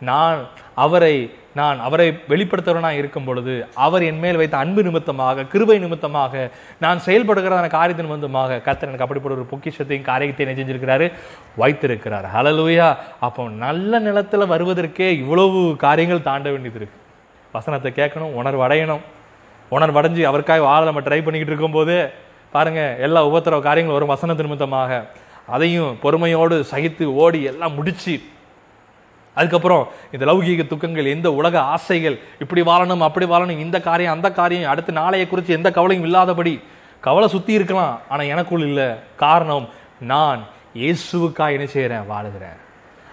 நான் 0.00 0.40
அவரை 0.74 1.34
நான் 1.54 1.80
அவரை 1.80 2.20
வெளிப்படுத்துகிறவனாக 2.28 2.90
இருக்கும் 2.90 3.24
பொழுது 3.24 3.66
அவர் 3.74 4.02
என் 4.02 4.18
மேல் 4.18 4.36
வைத்த 4.36 4.56
அன்பு 4.56 4.82
நிமித்தமாக 4.82 5.44
கிருபை 5.44 5.78
நிமித்தமாக 5.78 6.50
நான் 6.78 6.98
செயல்படுகிறதான 7.06 7.68
காரியத்தின் 7.68 8.06
நிமித்தமாக 8.06 8.56
கத்தர் 8.56 8.90
எனக்கு 8.90 9.04
அப்படிப்பட்ட 9.06 9.38
ஒரு 9.38 9.46
பொக்கிஷத்தையும் 9.52 10.02
காரியத்தையும் 10.02 10.58
செஞ்சிருக்கிறாரு 10.58 11.12
வைத்திருக்கிறார். 11.56 12.26
ஹalleluya 12.34 12.94
அப்போ 13.20 13.48
நல்ல 13.48 13.98
நிலத்தில் 13.98 14.40
வருவதற்கே 14.40 15.10
இவ்வளவு 15.10 15.76
காரியங்கள் 15.76 16.22
தாண்ட 16.22 16.50
வேண்டியது 16.50 16.78
இருக்கு. 16.78 16.98
வசனத்தை 17.52 17.92
கேட்கணும் 17.96 18.34
உணர்வு 18.34 18.68
அடையணும் 18.68 19.02
உணர்வு 19.68 20.26
அவருக்காக 20.26 20.62
வாழ 20.62 20.84
நம்ம 20.84 21.00
ட்ரை 21.00 21.22
பண்ணிக்கிட்டு 21.22 21.52
இருக்கும்போது 21.52 22.12
பாருங்க 22.50 22.96
எல்லா 22.98 23.26
உபத்திரவ 23.26 23.60
காரியங்களும் 23.60 23.98
வரும் 23.98 24.14
வசனத்தின் 24.16 24.46
நிமித்தமாக. 24.48 25.04
அதையும் 25.46 25.98
பொறுமையோடு 26.02 26.64
சகித்து 26.70 27.04
ஓடி 27.04 27.42
எல்லாம் 27.42 27.74
முடிச்சு 27.74 28.20
அதுக்கப்புறம் 29.34 29.88
இந்த 30.12 30.24
லௌகீக 30.30 30.66
துக்கங்கள் 30.66 31.12
எந்த 31.14 31.32
உலக 31.32 31.60
ஆசைகள் 31.60 32.16
இப்படி 32.38 32.62
வாழணும் 32.62 33.06
அப்படி 33.08 33.26
வாழணும் 33.26 33.62
இந்த 33.66 33.80
காரியம் 33.80 34.12
அந்த 34.12 34.32
காரியம் 34.32 34.70
அடுத்து 34.70 34.92
நாளைய 34.92 35.28
குறித்து 35.28 35.54
எந்த 35.54 35.70
கவலையும் 35.70 36.04
இல்லாதபடி 36.04 36.54
கவலை 37.00 37.28
சுத்தி 37.28 37.52
இருக்கலாம். 37.52 38.00
ஆனால் 38.08 38.26
எனக்குள் 38.26 38.60
இல்லை. 38.60 38.88
காரணம் 39.16 39.68
நான் 40.00 40.42
இயேசுவுக்காக 40.74 41.56
என்ன 41.56 41.66
செய்கிறேன் 41.66 42.10
வாழுகிறேன். 42.10 42.58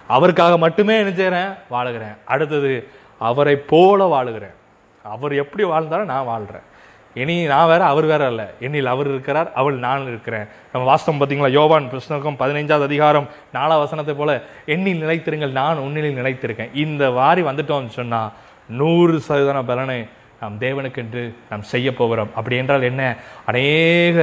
அவருக்காக 0.08 0.58
மட்டுமே 0.58 0.98
என்ன 0.98 1.12
செய்கிறேன் 1.12 1.50
வாழுகிறேன். 1.70 2.16
அடுத்தது 2.24 2.88
அவரை 3.18 3.56
போல 3.56 4.06
வாழுகிறேன். 4.14 4.56
அவர் 5.02 5.32
எப்படி 5.32 5.64
வாழ்ந்தாலும் 5.64 6.12
நான் 6.14 6.24
வாழ்கிறேன் 6.24 6.66
இனி 7.14 7.44
நான் 7.44 7.66
வேற 7.66 7.84
அவர் 7.84 8.04
வேற 8.04 8.28
இல்லை 8.28 8.44
என்னில் 8.60 8.84
அவர் 8.84 9.08
இருக்கிறார் 9.08 9.52
அவள் 9.52 9.74
நான் 9.74 10.06
இருக்கிறேன். 10.06 10.46
நம்ம 10.72 10.86
வாஸ்தவம் 10.86 11.20
பார்த்தீங்களா? 11.20 11.50
யோவான் 11.50 11.90
கிருஷ்ணருக்கும் 11.92 12.38
பதினைஞ்சாவது 12.38 12.82
அதிகாரம் 12.82 13.28
நாலா 13.54 13.78
வசனத்தை 13.78 14.14
போல 14.14 14.42
எண்ணில் 14.66 15.02
நிலைத்திருங்கள் 15.02 15.50
நான் 15.50 15.78
உன்னிலில் 15.78 16.18
நிலைத்திருக்கேன். 16.20 16.74
இந்த 16.74 17.10
வாரி 17.10 17.42
வந்துட்டோம்னு 17.42 17.88
சொன்னால் 17.88 18.32
நூறு 18.68 19.20
சதவீதம் 19.20 19.66
பலனை 19.66 20.06
நாம் 20.42 20.54
தேவனுக்கென்று 20.62 21.22
நாம் 21.50 21.68
செய்ய 21.72 21.88
போகிறோம். 21.98 22.30
அப்படி 22.38 22.56
என்றால் 22.62 22.88
என்ன? 22.88 23.02
அநேக 23.50 24.18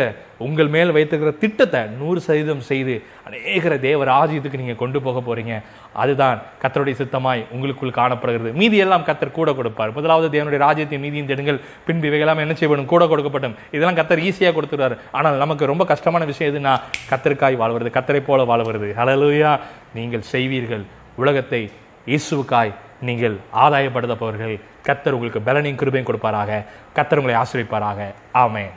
உங்கள் 0.45 0.69
மேல் 0.73 0.93
வைத்திருக்கிற 0.95 1.31
திட்டத்தை 1.43 1.81
நூறு 1.99 2.19
சதவீதம் 2.25 2.63
செய்து 2.69 2.93
அநேகர 3.27 3.73
தேவ 3.85 4.05
ராஜ்யத்துக்கு 4.11 4.61
நீங்கள் 4.61 4.79
கொண்டு 4.81 4.99
போக 5.05 5.17
போகிறீங்க 5.27 5.53
அதுதான் 6.01 6.37
கத்தருடைய 6.61 6.95
சித்தமாய் 7.01 7.41
உங்களுக்குள் 7.55 7.97
காணப்படுகிறது. 7.99 8.51
மீதி 8.61 8.77
எல்லாம் 8.85 9.05
கத்தர் 9.09 9.37
கூட 9.39 9.49
கொடுப்பார். 9.59 9.95
முதலாவது 9.97 10.29
தேவனுடைய 10.35 10.61
ராஜ்யத்தை 10.65 10.99
மீதியும் 11.05 11.29
தேடுங்கள். 11.31 11.59
பின்பு 11.87 12.07
இவைகளாம் 12.11 12.43
என்ன 12.45 12.55
செய்யப்படும்? 12.59 12.91
கூட 12.93 13.05
கொடுக்கப்படும் 13.13 13.55
இதெல்லாம் 13.75 13.99
கத்தர் 14.01 14.23
ஈஸியாக 14.27 14.55
கொடுத்துருவார் 14.57 14.97
ஆனால் 15.19 15.41
நமக்கு 15.43 15.71
ரொம்ப 15.73 15.85
கஷ்டமான 15.93 16.25
விஷயம் 16.31 16.51
எதுனா 16.53 16.75
கத்தருக்காய் 17.11 17.61
வாழ்வது 17.63 17.95
கத்தரை 17.99 18.23
போல 18.29 18.43
வாழ்வது 18.51 18.89
அழலுயா 19.03 19.53
நீங்கள் 19.97 20.29
செய்வீர்கள். 20.33 20.85
உலகத்தை 21.23 21.63
இயேசுவுக்காய் 22.11 22.73
நீங்கள் 23.01 23.37
ஆதாயப்படுத்தப்பவர்கள் 23.53 24.59
கத்தர் 24.85 25.11
உங்களுக்கு 25.11 25.39
பலனையும் 25.39 25.77
கிருபையும் 25.77 26.09
கொடுப்பாராக. 26.09 26.65
கத்தர் 26.95 27.17
உங்களை 27.17 27.41
ஆசிரிப்பாராக 27.41 28.13
ஆமேன். 28.33 28.71